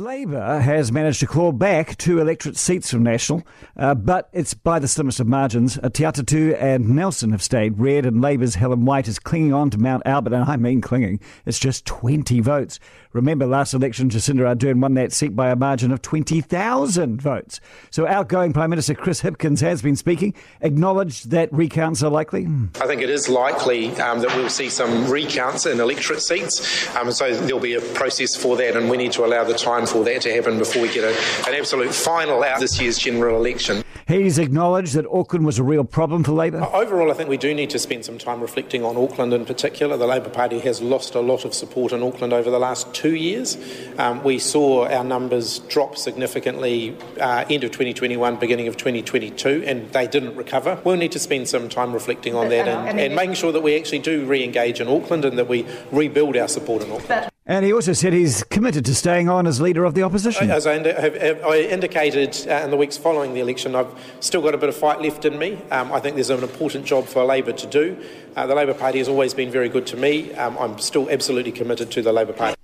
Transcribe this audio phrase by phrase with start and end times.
[0.00, 3.44] Labor has managed to claw back two electorate seats from National,
[3.76, 5.76] uh, but it's by the slimmest of margins.
[5.76, 9.70] Uh, Te Atatū and Nelson have stayed red, and Labor's Helen White is clinging on
[9.70, 11.18] to Mount Albert, and I mean clinging.
[11.46, 12.78] It's just 20 votes.
[13.12, 17.58] Remember, last election, Jacinda Ardern won that seat by a margin of 20,000 votes.
[17.90, 22.46] So outgoing Prime Minister Chris Hipkins has been speaking, acknowledged that recounts are likely.
[22.80, 27.10] I think it is likely um, that we'll see some recounts in electorate seats, um,
[27.10, 30.04] so there'll be a process for that, and we need to allow the time for
[30.04, 33.82] that to happen before we get a, an absolute final out this year's general election.
[34.08, 36.66] He's acknowledged that Auckland was a real problem for Labor.
[36.72, 39.98] Overall, I think we do need to spend some time reflecting on Auckland in particular.
[39.98, 43.14] The Labor Party has lost a lot of support in Auckland over the last two
[43.14, 43.58] years.
[43.98, 49.92] Um, we saw our numbers drop significantly uh, end of 2021, beginning of 2022, and
[49.92, 50.80] they didn't recover.
[50.84, 53.76] We'll need to spend some time reflecting on that and, and making sure that we
[53.76, 57.30] actually do re engage in Auckland and that we rebuild our support in Auckland.
[57.50, 60.50] And he also said he's committed to staying on as leader of the opposition.
[60.50, 63.88] As I, indi- have, have, I indicated uh, in the weeks following the election, I've
[64.20, 65.58] still got a bit of fight left in me.
[65.70, 67.96] Um, I think there's an important job for Labor to do.
[68.36, 70.34] Uh, the Labor Party has always been very good to me.
[70.34, 72.54] Um, I'm still absolutely committed to the Labor Party.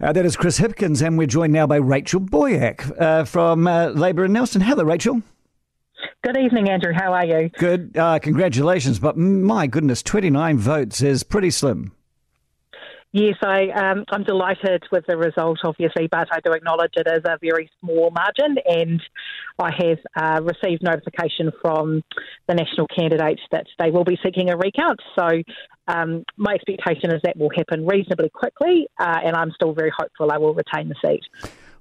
[0.00, 3.88] Uh, that is Chris Hipkins, and we're joined now by Rachel Boyack uh, from uh,
[3.88, 4.60] Labor in Nelson.
[4.60, 5.22] Hello, Rachel.
[6.22, 6.92] Good evening, Andrew.
[6.92, 7.48] How are you?
[7.58, 7.96] Good.
[7.96, 9.00] Uh, congratulations.
[9.00, 11.92] But my goodness, 29 votes is pretty slim.
[13.16, 17.20] Yes, I, um, I'm delighted with the result, obviously, but I do acknowledge it is
[17.24, 19.00] a very small margin, and
[19.56, 22.02] I have uh, received notification from
[22.48, 24.98] the national candidates that they will be seeking a recount.
[25.16, 25.28] So
[25.86, 30.32] um, my expectation is that will happen reasonably quickly, uh, and I'm still very hopeful
[30.32, 31.22] I will retain the seat.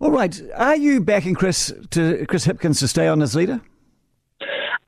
[0.00, 0.36] All right.
[0.56, 3.60] Are you backing Chris to Chris Hipkins to stay on as leader?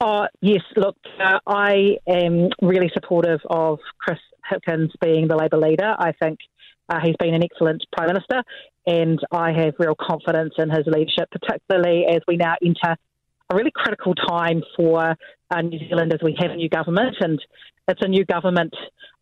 [0.01, 0.63] Oh, yes.
[0.75, 4.19] Look, uh, I am really supportive of Chris
[4.53, 5.95] Hipkins being the Labor leader.
[5.99, 6.39] I think
[6.89, 8.43] uh, he's been an excellent Prime Minister,
[8.87, 12.97] and I have real confidence in his leadership, particularly as we now enter
[13.51, 15.17] a really critical time for
[15.51, 17.41] uh, New Zealand as we have a new government, and
[17.89, 18.75] it's a new government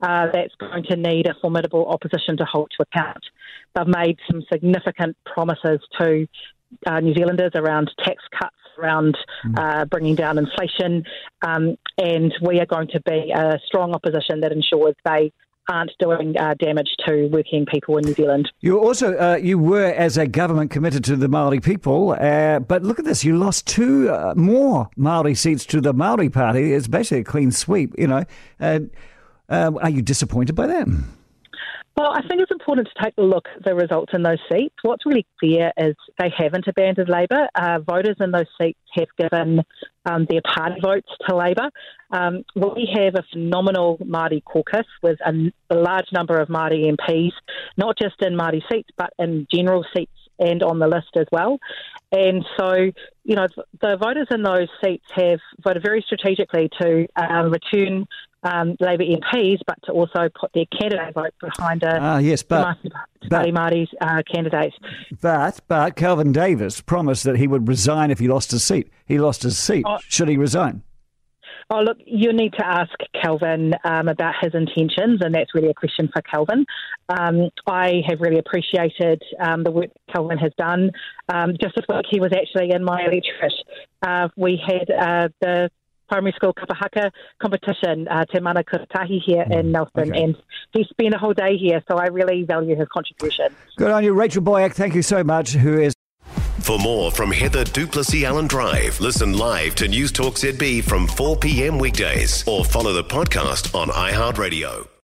[0.02, 3.24] uh, that's going to need a formidable opposition to hold to account.
[3.74, 6.26] They've made some significant promises to
[6.86, 9.16] uh, New Zealanders around tax cuts, around
[9.56, 11.04] uh, bringing down inflation,
[11.42, 15.32] um, and we are going to be a strong opposition that ensures they
[15.68, 18.50] aren't doing uh, damage to working people in New Zealand.
[18.60, 22.82] You also uh, you were as a government committed to the Maori people, uh, but
[22.82, 26.72] look at this: you lost two uh, more Maori seats to the Maori Party.
[26.72, 27.94] It's basically a clean sweep.
[27.98, 28.24] You know,
[28.60, 28.80] uh,
[29.48, 30.88] are you disappointed by that?
[32.00, 34.74] Well, I think it's important to take a look at the results in those seats.
[34.80, 37.46] What's really clear is they haven't abandoned Labor.
[37.54, 39.60] Uh, voters in those seats have given
[40.06, 41.68] um, their party votes to Labor.
[42.10, 47.32] Um, we have a phenomenal Māori caucus with a, a large number of Māori MPs,
[47.76, 51.58] not just in Māori seats, but in general seats and on the list as well.
[52.10, 52.76] And so,
[53.24, 53.46] you know,
[53.82, 58.06] the voters in those seats have voted very strategically to um, return
[58.42, 62.76] um, Labor MPs, but to also put their candidate vote behind a ah, yes, but,
[63.28, 64.74] but Māori's uh, candidate.
[65.20, 68.90] But but Kelvin Davis promised that he would resign if he lost his seat.
[69.06, 69.84] He lost his seat.
[69.86, 70.82] Oh, Should he resign?
[71.72, 72.90] Oh, look, you need to ask
[73.22, 76.66] Kelvin um, about his intentions, and that's really a question for Kelvin.
[77.08, 80.90] Um, I have really appreciated um, the work Kelvin has done.
[81.28, 83.52] Um, just this week, he was actually in my electorate.
[84.02, 85.70] Uh, we had uh, the
[86.10, 90.22] primary school kapa haka competition, uh, Te Mana Kuratahi here mm, in Nelson, okay.
[90.22, 90.36] and
[90.72, 93.54] he spent a whole day here, so I really value his contribution.
[93.76, 94.74] Good on you, Rachel Boyack.
[94.74, 95.94] Thank you so much, who is
[96.60, 101.36] for more from Heather du Plessis-Allen Drive, listen live to News Talk ZB from 4
[101.38, 101.78] p.m.
[101.78, 104.90] weekdays or follow the podcast on iHeartRadio.